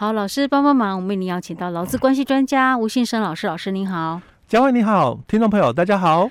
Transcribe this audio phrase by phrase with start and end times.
[0.00, 6.30] 好，老师帮帮忙，我们为您邀请到劳资关系专家吴信生老师，老师您好，佳慧你好，听众朋友大家好。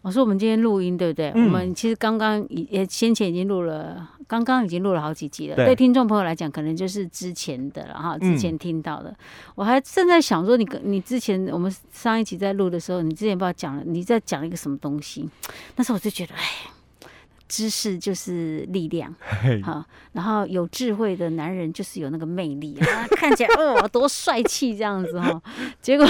[0.00, 1.30] 老师，我们今天录音对不对？
[1.34, 5.56] 嗯、我们其实刚刚已也先前已经录了，刚刚已经录了好几集了。
[5.56, 9.10] 对，对听众朋友来讲，可能就是之前的了哈，之前听到的。
[9.10, 9.16] 嗯、
[9.56, 15.28] 我还正在想说你，你你之前我们上一集在录的时候，你之前不知道讲了，你在讲一个什么东西？
[15.76, 16.40] 那时候我就觉得，哎。
[17.52, 19.14] 知识就是力量，
[19.62, 25.38] 好，然后有智慧的男人就是有那个魅力 啊，看起来哦多帅气这样子哈。
[25.82, 26.06] 结果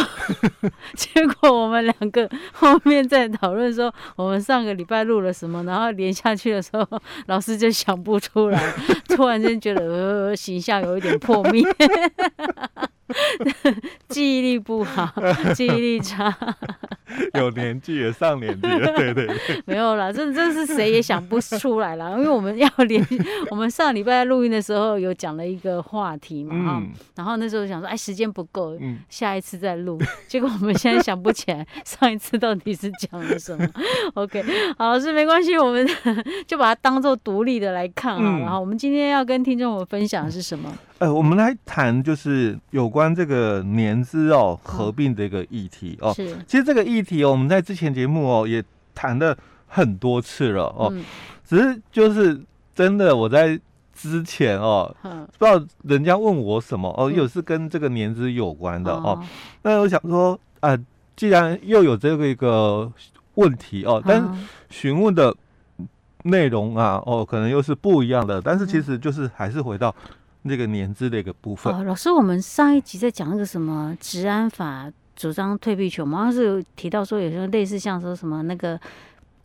[0.95, 6.87] 结果我们两个后面在讨论说，我们上个礼拜录了什么，然后连下去的时候，
[7.27, 8.73] 老师就想不出来，
[9.09, 11.65] 突然间觉得呃形象有一点破灭，
[14.09, 15.13] 记忆力不好，
[15.55, 16.35] 记忆力差。
[17.35, 23.07] 有年纪也上年纪了， 对对对，没有啦，这这是谁也想不出来啦，因为我们要连
[23.51, 33.69] 我们上礼拜录音的时候有讲了一个话题嘛，哈、嗯，然后那时候想说，哎，时间不够，嗯、下一次再录，结果我们现在想不起来上一次到底是讲了什么。
[34.15, 34.43] OK，
[34.79, 35.87] 好，老师没关系，我们
[36.47, 38.39] 就把它当做独立的来看啊。
[38.39, 40.73] 然后、嗯、我们今天要跟听众们分享的是什么？
[41.03, 46.15] 呃，我们来谈就是有关这个年资哦合并的一个议题哦。
[46.15, 48.63] 是，其实这个议题哦，我们在之前节目哦也
[48.95, 49.37] 谈了
[49.67, 50.91] 很多次了哦。
[50.93, 51.05] 嗯、
[51.45, 52.41] 只是就是
[52.73, 53.59] 真的我在
[53.93, 59.19] 之前哦，嗯、不知道人家问我什么哦，又是跟这个年资有关的哦。
[59.21, 59.29] 嗯、
[59.63, 60.79] 那我想说啊、呃，
[61.17, 62.93] 既然又有这个一个
[63.35, 64.25] 问题哦，但
[64.71, 65.35] 询问的
[66.23, 68.41] 内容啊哦，可能又是不一样的。
[68.41, 69.93] 但是其实就是还是回到。
[70.43, 78.79] 那个年资的一个部分哦，老师，我们上一集在讲那个什么治安法主张退避权，我们好像是有提到说，有时候类似像说什么那个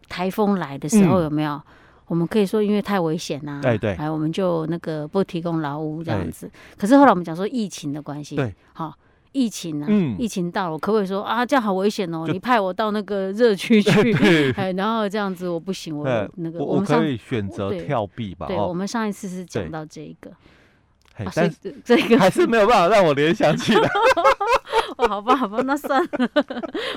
[0.09, 1.52] 台风来的时候有没有？
[1.54, 1.62] 嗯、
[2.08, 6.48] 我们可以说因为太危险呐、啊，哎对，哎我们就那个不提供劳务这样子。
[6.48, 8.94] 哎、可是后来我们讲说疫情的关系，对，好、哦，
[9.34, 12.26] 疫情啊，嗯、疫情到了，可不可以说啊，这样好危险哦？
[12.28, 16.05] 你派我到那个热区去，哎，然后这样子我不行，我
[16.38, 18.48] 那个我们可以选择跳避吧？
[18.48, 20.32] 对，对，我们上一次是讲到这一个。
[21.33, 23.89] 但是 这个还是没有办法让我联想起来。
[24.98, 26.30] 哦，好吧，好吧，那算了，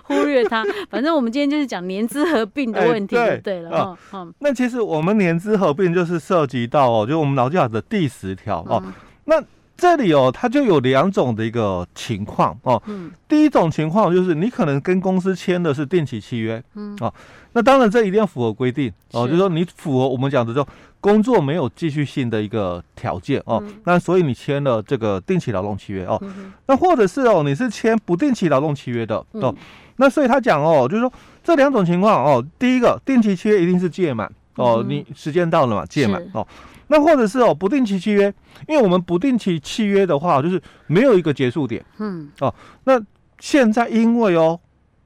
[0.04, 0.64] 忽略它。
[0.88, 3.70] 反正我们今天就是讲年资合并的问题，就对了。
[3.70, 8.82] 哦，哦，那其实我们年资合并就是涉及到哦，就我们劳基法的第十条哦。
[9.24, 9.42] 那
[9.80, 12.80] 这里哦，它就有两种的一个情况哦。
[12.86, 13.10] 嗯。
[13.26, 16.96] 第一种情况就是你可能跟公司签的是定期契约，嗯。
[17.00, 17.12] 哦，
[17.54, 20.64] 那当然这一定要符合规定哦，就是说你符合我们讲的就。
[21.02, 29.56] 工作没有继续性的一个条件哦，嗯、那所以你签了这个定期劳动契约哦，嗯、那或者是哦，你是签不定期劳动契约的哦，嗯、
[29.96, 31.10] 那所以他讲哦，就是说
[31.42, 36.46] 这两种情况哦，第一个定期契约一定是届满哦，嗯、你时间到了嘛，届满哦，
[36.88, 38.32] 那或者是哦不定期契约，
[38.68, 43.00] 因为我们不定期契约的话，就是没有一个结束点，嗯哦，那
[43.38, 44.58] 现在因为哦。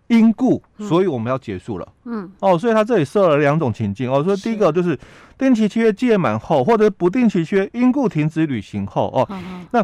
[0.08, 1.88] 因故，所以我们要结束了。
[2.04, 4.22] 嗯，哦，所以他这里设了两种情境哦。
[4.22, 4.96] 说第一个就是
[5.38, 9.26] 定期契约届满后，或者不定期契约因故停止履行后哦。
[9.70, 9.82] 那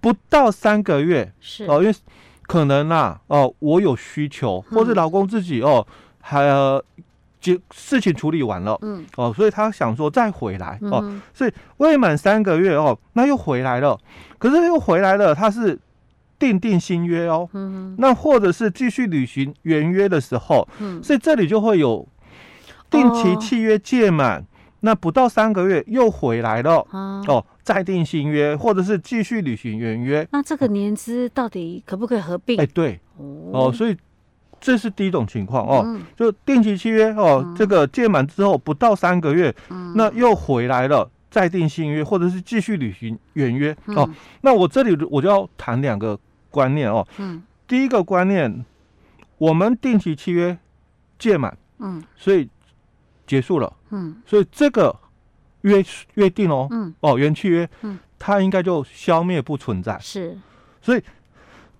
[0.00, 1.94] 不到三个月是哦，因为
[2.48, 5.86] 可能啊哦，我有需求，或是老公自己哦
[6.20, 6.44] 还
[7.38, 9.06] 结事情处理完了，嗯。
[9.14, 13.96] 哦，所以他想说再回来哦，所以未满三个月哦，那又回来了，
[14.38, 15.78] 可是又回来了，他是。
[16.40, 22.06] 订定新约哦，嗯、那或者是继续履行原约的时候，嗯、所以这里就会有
[22.88, 24.44] 定期契约届满，哦、
[24.82, 30.26] 那不到三个月又回来了，啊、哦，再定新约，或者是继续履行原约。
[30.32, 32.58] 那这个年资到底可不可以合并？
[32.58, 33.94] 哎，对，哦，哦，所以
[34.58, 44.10] 这是第一种情况哦，嗯、就定期契约哦，嗯、这个届满之后不到三个月，嗯、那又回来了，再定新约，或者是继续履行原约、嗯、哦。
[44.40, 46.18] 那我这里我就要谈两个。
[46.50, 48.64] 观念哦，嗯，第一个观念，
[49.36, 50.56] 我们定期契约
[51.18, 52.48] 届满，嗯，所以
[53.26, 54.96] 结束了，嗯，所以这个
[55.62, 60.38] 约约定哦，嗯，哦原契约，嗯，它应该就消灭不存在，是，
[60.80, 61.02] 所以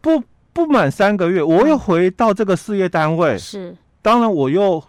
[0.00, 4.82] 不不满三个月，我又回到这个事业单位，是，当然我又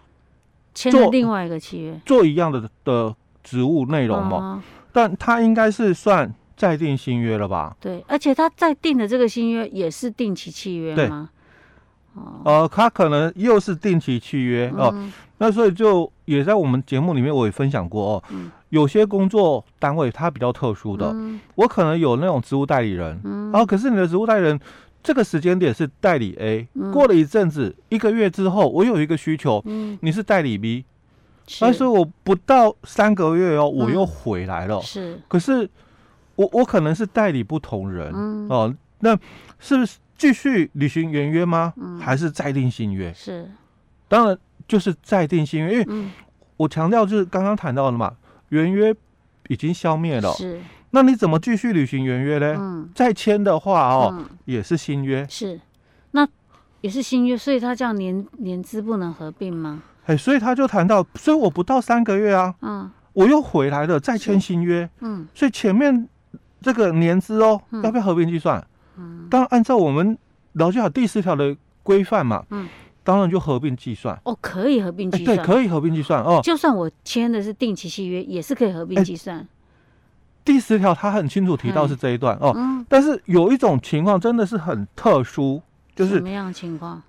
[0.73, 6.33] 签了另外一个契约，做一样的的职务内容嘛，但它应该是算。
[6.59, 7.73] 再定新约了吧？
[7.79, 11.29] 对，而且他再定的这个新约也是定期契约吗？
[12.13, 14.91] 哦，呃，他可能又是定期契约哦。
[14.93, 18.23] 嗯、那所以就也在我们节目里面我也分享过哦。
[18.29, 24.59] 嗯、有些工作单位它比较特殊的，嗯、我可能有那种职务代理人，嗯，然后可是你的职务代理人
[25.01, 30.85] 这个时间点是代理 A，嗯、过了一阵子一个月之后，我有一个需求，嗯，你是代理 B，
[31.59, 35.69] 但是我不到三个月哦，我又回来了，嗯、是，可是。
[36.39, 39.13] 我我可能是代理不同人，嗯、哦，那
[39.59, 41.73] 是不是继续履行原约吗？
[41.77, 43.11] 嗯、还是再定新约？
[43.15, 43.49] 是，
[44.07, 44.37] 当然
[44.67, 46.07] 就是再定新约，因为
[46.57, 48.13] 我强调就是刚刚谈到的嘛，
[48.49, 48.93] 原约
[49.47, 50.61] 已经消灭了，是，
[50.91, 52.55] 那你怎么继续履行原约呢？
[52.59, 55.59] 嗯、再签的话哦，嗯、也是新约，是，
[56.11, 56.27] 那
[56.81, 59.81] 也是新约，所以他这样年年资不能合并吗？
[60.05, 62.91] 哎，所以他就谈到，所以我不到三个月啊，嗯。
[63.13, 66.07] 我又回来了，再签新约，嗯，所以前面
[66.61, 68.59] 这个年资哦，嗯、要不要合并计算？
[68.59, 68.65] 嗯，
[69.29, 70.17] 当然按照我们
[70.53, 72.67] 劳基法第十条的规范嘛，嗯，
[73.03, 74.19] 当然就合并计算。
[74.25, 76.39] 哦，可以合并计算，对，可以合并计算哦。
[76.43, 79.47] 就算我签的是定期契约，也是可以合并计算。
[80.43, 85.61] 第十条他很清楚提到是这一段哦，嗯，但是有一种情况真的是很特殊，
[85.95, 87.01] 就是什么样的情况？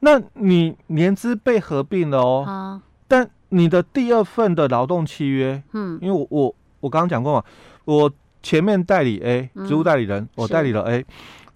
[0.00, 3.28] 那你年资被合并了哦，啊，但。
[3.50, 7.44] 你的第二份的劳动契约，嗯，因为我我我刚刚讲过嘛，
[7.84, 8.10] 我
[8.42, 11.06] 前面代理 A 职务代理人，我代理了 A，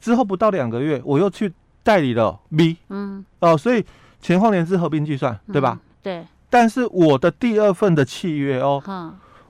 [0.01, 1.53] 之后不到两个月，我又去
[1.83, 3.85] 代理了 B，嗯，哦，所以
[4.21, 5.79] 前后年资合并计算，对吧？
[6.03, 6.27] 对。
[6.51, 8.83] 但是我的第二份的契约哦，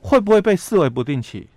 [0.00, 1.48] 会不会被视为不定期？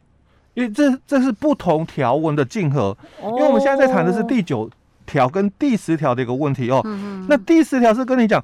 [0.54, 4.70] 因为这这是不同条文的竞合，因为我们现在在谈的是第九
[5.06, 6.82] 条跟第十条的一个问题哦。
[7.28, 8.44] 那第十条是跟你讲。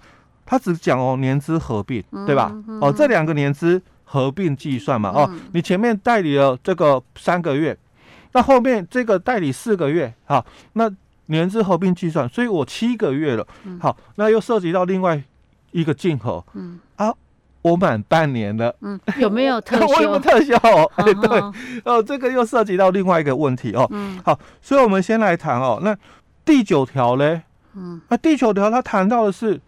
[0.50, 2.50] 他只讲哦，年资合并，对吧？
[2.54, 5.10] 嗯嗯、哦，这两个年资合并计算嘛。
[5.10, 7.78] 哦，嗯、你前面代理了这个三个月，
[8.38, 10.88] 那后面这个代理四个月，好，那
[11.25, 13.48] 年资合并计算，所以我七个月了。
[13.81, 15.19] 好，那又涉及到另外
[15.72, 16.45] 一个竞合。
[16.54, 17.12] 嗯啊，
[17.63, 18.75] 我满半年了。
[18.81, 19.88] 嗯，有没有 特休？
[19.88, 20.56] 我有没有特休？
[20.98, 21.42] 哎，对，
[21.84, 23.88] 哦，这个又涉及到另外一个问题哦。
[23.89, 25.98] 嗯，好，所以我们先来谈哦，那
[26.45, 27.42] 第九条嘞？
[27.74, 29.60] 嗯，那第九条它谈到的是。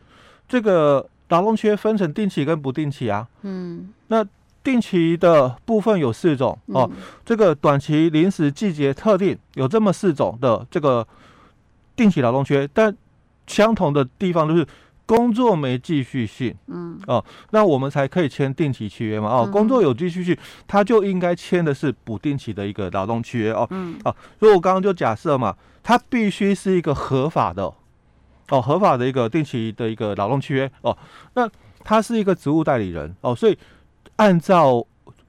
[0.48, 4.26] 这个劳动契约分成定期跟不定期啊，嗯，那
[4.64, 6.90] 定期的部分有四种哦，
[7.26, 11.08] 这个短期、临时、季节、特定有这么四种的这个
[11.96, 12.96] 定期劳动契约，但
[13.48, 14.68] 相同的地方就是
[15.06, 27.74] 工作没继续性，嗯，哦，那我们才可以签定期契约嘛，哦，工作有继续性，他就应该签的是不定期的一个劳动契约哦，嗯，哦，所以我刚刚就假设嘛，他必须是一个合法的。
[28.52, 30.98] 哦，合法的一个定期的一个劳动契约哦，
[31.36, 31.48] 那
[31.84, 33.56] 他是一个职务代理人哦，所以
[34.20, 34.86] 按照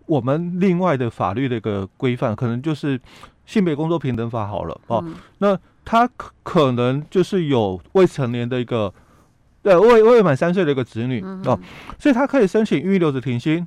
[0.06, 3.00] 我们另外的法律的一个规范，可能就是
[3.46, 8.92] 性别工作平等法好了哦，嗯、那他可可能就是有未成年的一个
[9.62, 11.58] 对未未满三岁的一个子女、嗯、哦，
[11.98, 13.66] 所以他可以申请预留职停薪。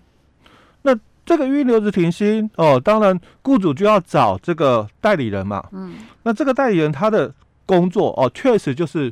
[0.81, 0.93] 那
[1.25, 7.33] 这个预留职停薪哦，当然雇主就要找这个代理人嘛，嗯，那这个代理人他的
[7.65, 9.11] 工作哦，确实就是。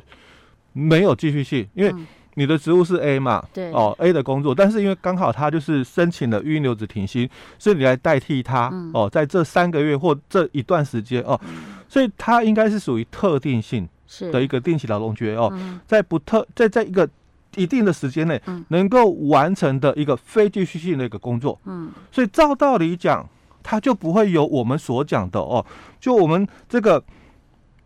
[0.74, 1.94] 没有继续性，因为
[2.34, 13.86] 你的职务是 A 嘛，对、嗯，哦 A 的工作，但是因为刚好他就是申请了育婴留职停薪，所以你来代替他，嗯、哦，在这三个月或这一段时间哦，嗯、所以他应该是属于特定性
[14.32, 17.08] 的一个定期劳动约哦，嗯、在不特在在一个
[17.56, 23.28] 一定的时间内能够完成的一个非继续性的一个工作，嗯，所以照道理讲，
[23.62, 25.64] 他就不会有我们所讲的哦，
[26.00, 27.04] 就我们这个。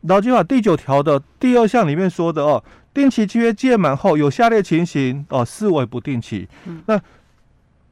[0.02, 2.62] 劳基法第九条的第二项里面说的哦，
[2.96, 6.48] 定期契约届满后有下列情形哦，视为不定期。
[6.64, 6.98] 嗯、那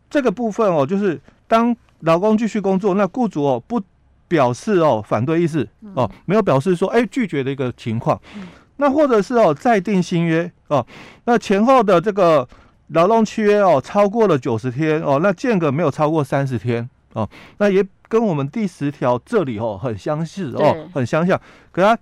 [0.09, 3.79] 这个部分哦，就是当劳工继续工作，那雇主哦不
[4.27, 8.19] 表示哦反对意思哦，没有表示说哎拒绝的一个情况。
[8.37, 8.49] 嗯、
[8.79, 10.87] 那或者是哦再定新约哦，
[11.27, 12.49] 那前后的这个
[12.89, 17.85] 劳动契约哦超过了九十天哦，那间隔没有超过三十天哦，那也。
[18.07, 21.41] 跟我们第十条这里哦很相似哦，很相像。
[21.73, 21.99] 可他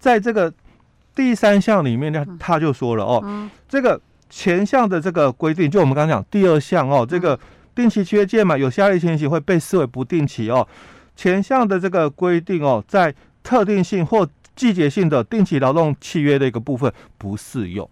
[0.00, 0.52] 在这个
[1.14, 4.00] 第三项里面呢，他就说了哦，嗯、这个
[4.30, 7.38] 前项的这个规定，就我们刚刚讲第二项哦，这个
[7.74, 10.66] 定期契约届满有下列情形会被视为不定期哦。
[11.14, 14.26] 前项的这个规定哦，在特定性或
[14.56, 17.88] 季节性的定期劳动契约的一个部分不适用。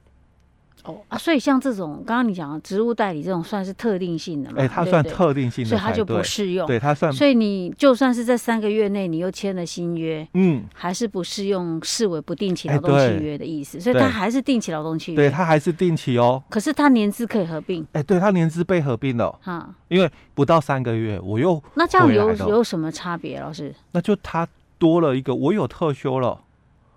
[0.84, 4.56] 哦啊，所以像这种刚刚你讲的植物代理这种算是特定性的嘛？
[4.58, 6.66] 哎、欸，它算特定性的，所以它就不适用。
[6.66, 7.12] 对，它算。
[7.12, 13.78] 所以你就算是在三个月内你又签了新约，嗯，还是不适用视为不定期劳动契约的意思。
[13.78, 15.16] 欸、所以它还是定期劳动契约。
[15.16, 16.42] 对，它还是定期哦。
[16.48, 17.82] 可是它年资可以合并。
[17.92, 19.38] 哎、欸，对，它年资被合并了。
[19.42, 23.40] 哈，因为不到三个月，我又那这样有有什么差别？
[23.40, 23.74] 老师？
[23.92, 24.46] 那就它
[24.78, 26.40] 多了一个，我有特休了。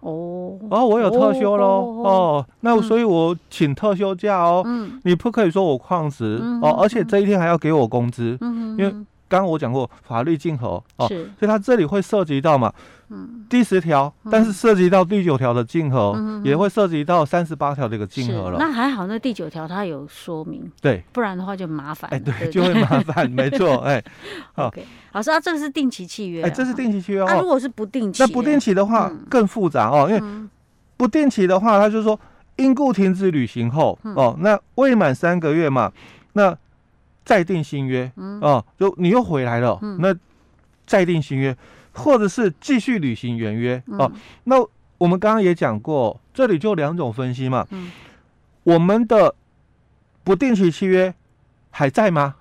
[0.04, 8.94] 哦，哦，我有特休喽，哦，哦，那所以我请特休假哦，嗯，你不可以说我旷职，嗯、哦，而且这一天还要给我工资，嗯，因为
[9.34, 12.72] 刚刚我讲过法律竞合哦，所以它这里会涉及到嘛，
[13.10, 18.60] 嗯，第十条，但是涉及到第九条的竞合，嗯、也会涉及到三十八条的一个竞合了。
[18.60, 22.08] 那还好，那第九条它有说明，对，不然的话就麻烦。
[22.14, 24.04] 哎，对，就会麻烦， 没错，哎，
[24.54, 24.72] 好.
[25.14, 27.26] 老师啊，这个是定期契约，哎，这是定期契约哦。
[27.28, 30.48] 那、啊、如果是不定期，那不定期的话更复杂哦，因为
[30.96, 32.20] 不定期的话，他就说
[32.58, 35.92] 因故停止旅行后，哦，那未满三个月嘛，
[36.34, 36.56] 那。
[37.26, 40.14] 再定新约，嗯，哦，就你又回来了，嗯、那
[40.86, 41.56] 再定新约，
[41.94, 44.12] 或者是继续履行原约，嗯、哦，
[44.44, 44.56] 那
[44.98, 47.92] 我们刚刚也讲过，这里就两种分析嘛，嗯，
[48.64, 49.34] 我们的
[50.24, 51.14] 不定期契约
[51.70, 52.36] 还在吗？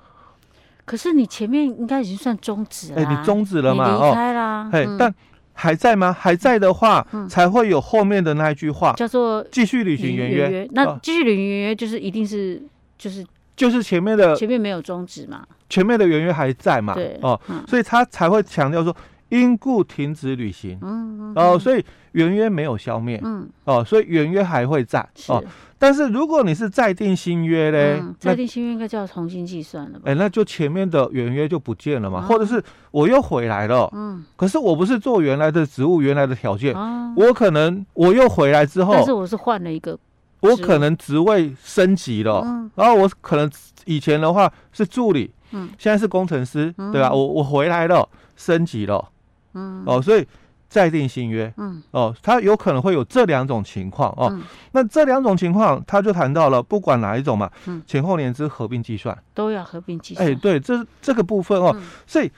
[0.84, 5.14] 可是你前面应该已经算终止了，哎，你终止了嘛，离开啦，哎、但
[5.52, 6.12] 还在吗？
[6.12, 10.16] 还在的话，嗯、才会有后面的那一句话，叫做继续履行。
[10.16, 12.60] 原约那继续履行原约就是一定是
[12.98, 13.24] 就是。
[13.54, 18.94] 就是前面的，前面没有终止嘛，前面的原约还在嘛，对，哦，嗯、所以他才会强调说
[19.28, 25.42] 因故停止履行，嗯，嗯哦，所以原约没有消灭，嗯，哦，所以原约还会在，哦，
[25.78, 30.04] 但是如果你是再定新约嘞、嗯，再定新约应该就要重新计算了吧？
[30.06, 39.98] 哎，那就前面的原约就不见了嘛，嗯、或者是我又回来了，嗯，可是我不是做原来的职务，原来的条件，嗯、我可能我又回来之后，但是我是换了一个。
[40.42, 43.50] 我可能职位升级了，嗯、然后我可能
[43.84, 47.10] 以前的话是助理，嗯、现在是工程师，嗯、对吧？
[47.12, 49.08] 我我回来了，升级了，
[49.54, 50.26] 嗯、哦，所以
[50.68, 54.28] 再定新约，嗯、哦，他有可能会有这两种情况哦。
[54.32, 59.16] 嗯、那这两种情况，他就谈到了，不管哪一种嘛，嗯、前后年资合并计算。
[59.34, 60.28] 都要合并计算。
[60.28, 62.28] 哎，对，这这个部分哦，嗯、所以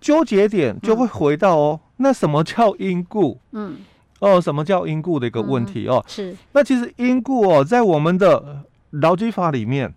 [0.00, 3.38] 纠结点就会回到哦，嗯、那什么叫因故？
[3.52, 3.76] 嗯。
[4.20, 6.02] 哦，什么叫因故的一个问题哦？
[6.06, 6.34] 是。
[6.52, 9.92] 那其实因故哦，在我们的劳基法里面，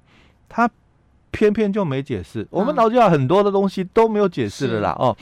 [0.50, 0.70] 它
[1.32, 2.48] 偏偏就没解释。
[2.50, 4.96] 我们劳基法很多的东西都没有解释的啦。
[5.00, 5.15] 哦，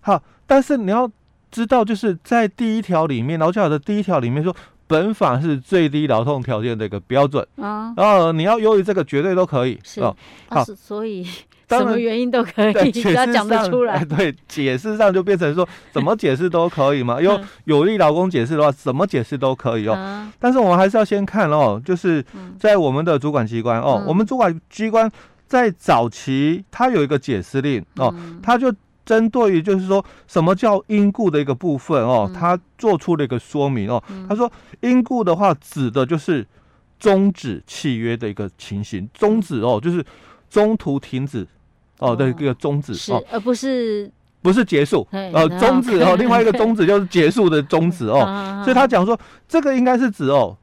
[0.00, 1.10] 好，但是你要
[1.50, 4.54] 知道，就是在第一条里面，劳基法的第一条里面说，
[4.86, 7.92] 本法是最低劳动条件的一个标准啊。
[7.96, 9.78] 然后你要优于这个，绝对都可以。
[9.82, 10.16] 是哦。
[10.48, 11.26] 好，所以。
[11.68, 14.04] 什么原因都可以，只要讲得出来。
[14.04, 17.20] 对，解释上就变成说，怎么解释都可以嘛。
[17.20, 20.30] 有有利劳工解释的话，怎么解释都可以哦。
[20.38, 22.24] 但是我们还是要先看哦，就是
[22.56, 25.10] 在我们的主管机关哦，我们主管机关
[25.48, 28.72] 在早期，它有一个解释令哦，它就
[29.06, 34.02] 针对于就是说什么叫因故的一个部分哦，他做出了一个说明哦。
[34.28, 36.46] 他说，因故的话指的就是
[36.98, 40.04] 终止契约的一个情形，终止哦，就是
[40.50, 41.46] 中途停止。
[41.98, 48.20] 哦，的，一个终止是，而不是不是结束，呃，终止哦，另外一个终止就是结束的终止哦，
[48.62, 50.54] 所以他讲说这个应该是指哦，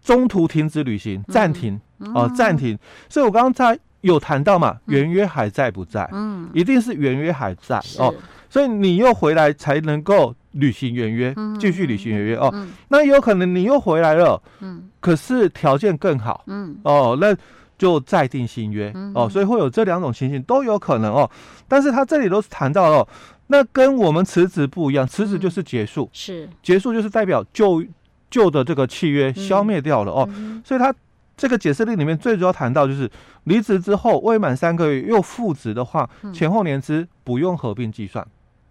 [0.00, 1.80] 中途停止旅行，暂停
[2.14, 2.78] 哦，暂停。
[3.08, 6.08] 所以我刚刚在有谈到嘛，原约还在不在？
[6.12, 8.14] 嗯，一定是原约还在哦，
[8.48, 12.52] 所以你又回来才能够履行原约，继续履行原约哦。
[12.88, 17.36] 那有可能你又回来了，嗯，可是条件更好，嗯，哦，那。
[17.80, 21.30] 就再定新约哦，所以会有这两种情形都有可能哦。
[21.66, 23.08] 但是他这里都是谈到了，
[23.46, 26.46] 那跟我们辞职不一样，辞职就是结束，是。
[26.62, 27.82] 结束就是代表旧
[28.30, 30.28] 旧的这个契约消灭掉了哦。
[30.62, 30.94] 所以他
[31.40, 33.10] 这个解释令里面最主要谈到就是
[33.44, 38.26] 离职之后未满三个月又复职的话，前后年资不用合并计算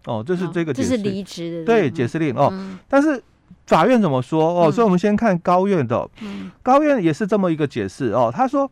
[0.06, 0.24] 哦。
[0.26, 2.54] 这是这个解释，这是离职的对解释令哦。
[2.88, 3.22] 但是。
[3.66, 4.72] 法院怎么说哦？
[4.72, 6.10] 所以我们先看高院的，
[6.64, 8.32] 高院也是这么一个解释哦。
[8.36, 8.70] 他说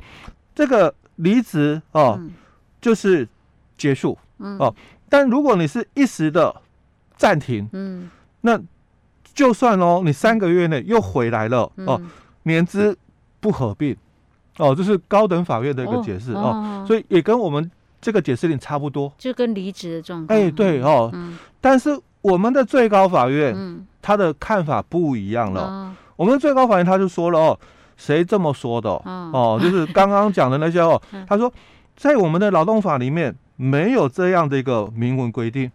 [0.56, 2.20] 这个离职哦，
[2.82, 3.28] 就是
[3.78, 4.74] 结束哦。
[5.08, 6.56] 但如果你是一时的
[7.16, 8.10] 暂停，嗯，
[8.42, 8.60] 那
[9.36, 12.02] 就算哦，你三个月内又回来了哦，
[12.44, 12.98] 年资
[13.48, 13.96] 不合并
[14.58, 16.84] 哦，这是高等法院的一个解释哦。
[16.86, 20.38] 所以也跟我们这个解释令差不多，就跟离职的状况。
[20.38, 21.10] 哎，对哦，
[21.62, 23.88] 但是我们的最高法院，嗯。
[24.00, 25.62] 他的看法不一样了。
[25.64, 27.60] 哦、我们最高法院他就说了哦，
[27.98, 28.90] 谁这么说的？
[28.90, 31.02] 哦，哦，就是刚刚讲的那些哦。
[31.28, 31.52] 他说，
[31.94, 35.70] 在我们的劳动法里面没有这样的一个明文规定。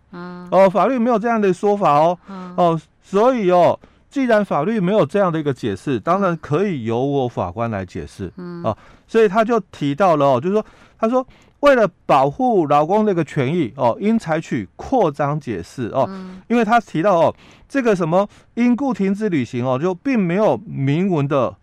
[0.50, 2.18] 哦，法律没有这样的说法哦。
[2.56, 3.78] 哦，所以哦，
[4.12, 8.30] 既然法律没有这样的一个解释，当然可以由我法官来解释。
[8.36, 8.76] 嗯啊，
[9.08, 10.64] 所以他就提到了哦，就是说，
[10.98, 11.26] 他说。
[11.62, 16.10] 为了保护劳工那个权益哦，应采取扩张解释哦，
[16.48, 17.32] 因为他提到哦，
[17.68, 21.54] 这个什么因故停止履行哦，就并没有明文的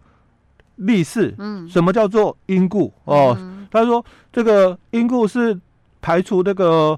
[0.77, 1.35] 例示。
[1.37, 3.37] 嗯，什么叫做因故哦？
[3.69, 4.01] 他说
[4.31, 5.59] 这个因故是
[5.99, 6.97] 排除这个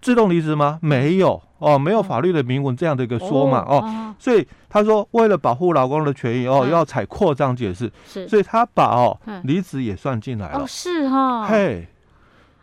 [0.00, 0.78] 自动离职吗？
[0.82, 7.90] 没有哦，没有法律的明文这样的一个说嘛哦，所以他说为了保护劳工的权益哦，要采扩张解释。
[8.06, 10.60] 是，所以他把哦离职也算进来了。
[10.60, 11.46] 哦，是哈。
[11.46, 11.86] 嘿。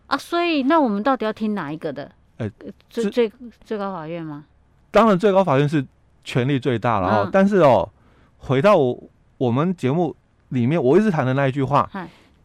[0.08, 2.10] 啊，所以那我们到底要听哪一个的？
[2.38, 2.50] 哎，
[2.90, 3.32] 最最
[3.66, 4.46] 最高法院吗？
[4.90, 5.86] 当然，最高法院是
[6.24, 7.30] 权力最大了哦。
[7.32, 7.88] 但是哦，
[8.38, 8.78] 回到
[9.38, 10.16] 我们节目
[10.50, 11.90] 里面，我一直谈的那一句话，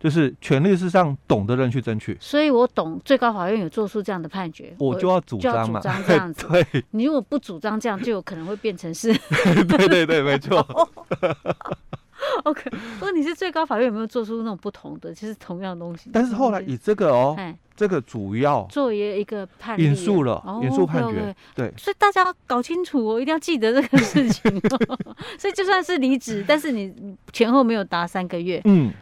[0.02, 2.16] 就是权力是让懂的人去争取。
[2.20, 6.46] 所以我懂最高法院有做出这样的判决，我就要主张嘛，这样子。
[6.50, 9.12] 对，你如果不主张这样，就有可能会变成是。
[9.68, 10.58] 对对对，没错。
[12.44, 16.08] OK，不过你是最高法院有没有做出那种不同的，其实同样的东西？
[16.12, 17.36] 但是后来以这个哦，
[17.76, 25.16] 这个主要作为一个判引述了，引述判决，对，所以大家要搞清楚哦，一定要记得这个事情哦。
[25.36, 26.94] 所以就算是离职，但是你
[27.32, 28.92] 前后没有达三个月，嗯，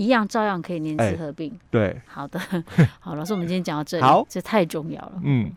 [0.00, 1.52] 一样照样可以年资合并。
[1.70, 2.40] 对，好的，
[2.98, 5.52] 好，老师，我们今天讲到这里，好，这太重要了，嗯。